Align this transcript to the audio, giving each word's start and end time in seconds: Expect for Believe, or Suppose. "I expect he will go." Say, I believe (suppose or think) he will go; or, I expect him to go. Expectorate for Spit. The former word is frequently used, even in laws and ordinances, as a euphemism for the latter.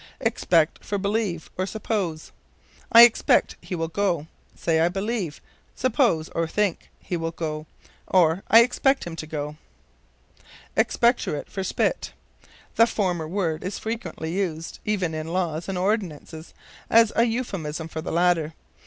Expect 0.19 0.83
for 0.83 0.97
Believe, 0.97 1.51
or 1.59 1.67
Suppose. 1.67 2.31
"I 2.91 3.03
expect 3.03 3.55
he 3.61 3.75
will 3.75 3.87
go." 3.87 4.25
Say, 4.55 4.79
I 4.79 4.89
believe 4.89 5.41
(suppose 5.75 6.27
or 6.29 6.47
think) 6.47 6.89
he 6.99 7.15
will 7.15 7.29
go; 7.29 7.67
or, 8.07 8.41
I 8.47 8.61
expect 8.63 9.03
him 9.05 9.15
to 9.17 9.27
go. 9.27 9.57
Expectorate 10.75 11.51
for 11.51 11.63
Spit. 11.63 12.13
The 12.77 12.87
former 12.87 13.27
word 13.27 13.63
is 13.63 13.77
frequently 13.77 14.31
used, 14.33 14.79
even 14.85 15.13
in 15.13 15.27
laws 15.27 15.69
and 15.69 15.77
ordinances, 15.77 16.55
as 16.89 17.13
a 17.15 17.25
euphemism 17.25 17.87
for 17.87 18.01
the 18.01 18.11
latter. 18.11 18.55